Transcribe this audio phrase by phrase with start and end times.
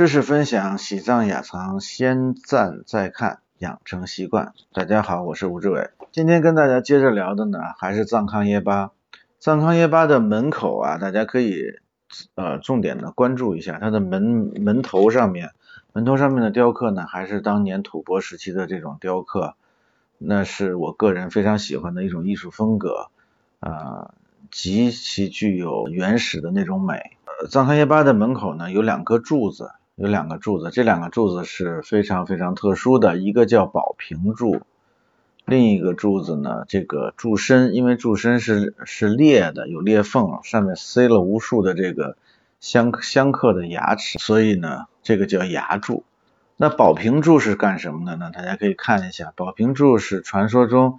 [0.00, 4.54] 知识分享，喜藏雅藏，先赞再看，养成习惯。
[4.72, 5.90] 大家好，我是吴志伟。
[6.10, 8.92] 今天跟大家接着聊的呢，还是藏康耶巴。
[9.40, 11.74] 藏康耶巴的门口啊，大家可以
[12.34, 14.22] 呃重点的关注一下它的门
[14.58, 15.50] 门头上面，
[15.92, 19.54] 门头上面的雕刻呢，还是当年吐蕃时期的这种雕刻，
[20.16, 23.10] 那是我个人非常喜欢的一种艺术风格
[23.58, 24.14] 啊，
[24.50, 27.18] 极其具有原始的那种美。
[27.50, 29.72] 藏康耶巴的门口呢，有两颗柱子。
[30.00, 34.62] 有两个柱子，这两个柱子是非常非常特殊的，一个叫宝瓶柱，
[35.44, 42.16] 另一个柱子呢，这个柱身因为柱身是是裂的，有裂缝，上面塞了无数的这个
[42.60, 46.02] 相相克的牙齿，所以呢，这个叫牙柱。
[46.56, 48.30] 那宝瓶柱是干什么的呢？
[48.32, 50.98] 大家可以看一下，宝瓶柱是传说中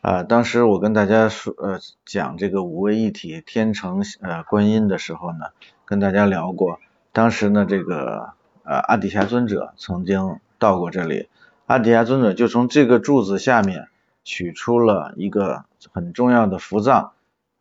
[0.00, 5.48] 啊，当时我跟大家说呃讲这个五位一体天成呃观音的时候呢，
[5.84, 6.80] 跟大家聊过，
[7.12, 8.37] 当时呢这个。
[8.68, 11.30] 呃，阿底峡尊者曾经到过这里，
[11.64, 13.88] 阿底峡尊者就从这个柱子下面
[14.24, 17.12] 取出了一个很重要的符藏，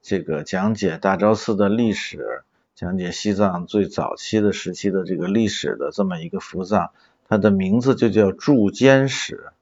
[0.02, 2.44] 这个讲解大昭寺的历史，
[2.76, 6.90] 讲解西藏最早期的时期的这个历史的这么一个符藏，
[7.30, 9.54] 它的名字就叫柱间史。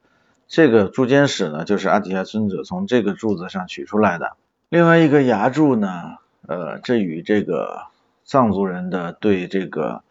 [0.48, 4.36] 这个柱间史呢，就是阿底峡尊者从这个柱子上取出来的。
[4.70, 6.16] 另外一个牙柱呢，
[6.48, 7.84] 呃，这与这个
[8.24, 10.02] 藏族人的对这个。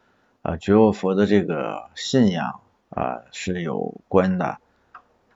[0.45, 4.59] 啊，觉沃佛的这个信仰啊是有关的，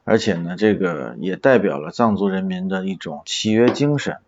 [0.04, 4.18] 而且呢，这个也代表了藏族人民的一种契约精神。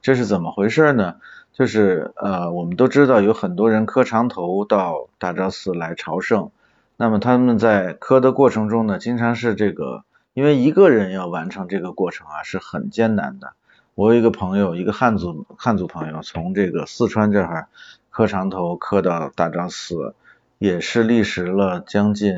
[0.00, 1.16] 这是怎么回事呢？
[1.52, 6.52] 就是呃，我们都知道有很多人磕长头到大昭寺来朝圣，
[6.96, 13.54] 那么他们在磕的过程中呢，经常是这个，因为一个人要完成这个过程啊是很艰难的。
[13.96, 17.66] 我有一个朋友，一个汉族汉族朋友，从这个四川这儿
[18.10, 20.14] 磕长头磕到大昭寺。
[20.58, 22.34] 也是历时了将近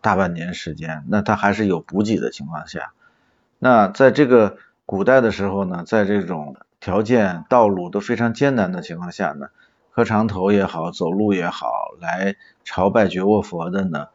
[0.00, 2.92] 大半年时间，那他还是有补给的情况下，
[3.58, 9.50] 那在这个古代的时候呢，在这种条件道路都非常艰难的情况下呢，
[9.92, 11.70] 磕长头也好，走路也好，
[12.00, 14.08] 来朝拜觉沃佛的呢，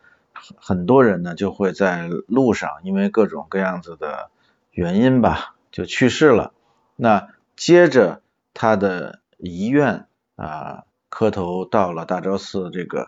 [0.58, 4.30] 很多人呢就会在路上因为各种各样子的
[4.72, 6.52] 原因吧，就去世了。
[6.98, 8.22] 那接着
[8.54, 10.84] 他的遗愿啊。
[11.16, 13.08] 磕头到了大昭寺这个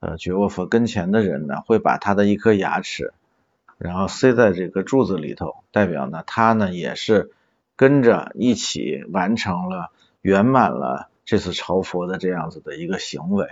[0.00, 3.14] 呃觉沃佛跟前的人呢，会把他的一颗牙齿，
[3.78, 7.30] 然后塞在这个柱子里头，代表呢他呢也是
[7.74, 9.90] 跟着一起完成了
[10.20, 13.48] 圆满了这次朝佛的这样子的一个行为。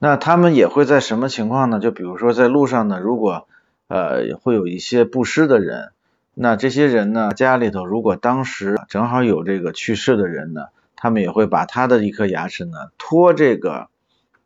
[0.00, 1.78] 那他们也会在什么情况呢？
[1.78, 3.46] 就比如说在路上呢，如果
[3.86, 5.92] 呃会有一些布施的人，
[6.34, 10.66] 那这些人呢家里头如果当时正好有这个去世的人呢。
[11.04, 13.88] 他们也会把他的一颗牙齿呢，托这个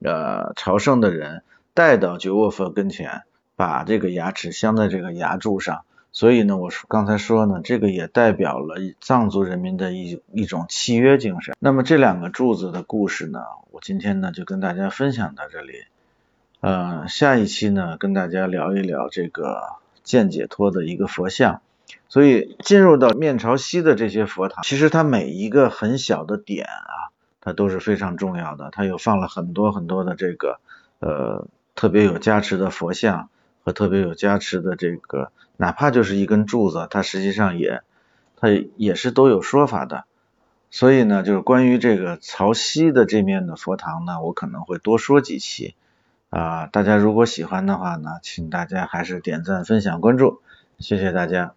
[0.01, 3.23] 呃朝圣的人带到觉沃佛跟前，
[3.55, 5.83] 把这个牙齿镶在这个牙柱上。
[6.11, 11.55] 所以呢，我说刚才说呢，这个也代表了藏族人民的一一种契约精神。
[11.61, 13.39] 那么这两个柱子的故事呢，
[13.71, 15.85] 我今天呢就跟大家分享到这里。
[16.59, 19.63] 呃，下一期呢跟大家聊一聊这个
[20.03, 21.63] 见解脱的一个佛像。
[22.09, 28.71] 所以进入到面朝西的这些佛堂，其实它每一个很小的点啊，它都是非常重要的。
[28.73, 30.61] 它有放了很多很多的这个
[31.01, 33.29] 呃特别有加持的佛像
[33.63, 37.83] 和特别有加持的这个，哪怕就是一根柱子，它实际上也
[38.37, 40.05] 它也是都有说法的。
[40.71, 45.75] 所以呢，就是关于这个朝西的这面的佛堂呢，我可能会多说几期
[46.31, 46.67] 啊。
[46.67, 50.43] 大家如果喜欢的话呢，请大家还是点赞、分享、关注，
[50.79, 51.55] 谢谢大家。